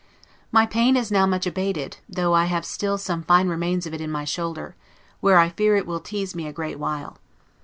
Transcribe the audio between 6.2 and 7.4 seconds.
me a great while.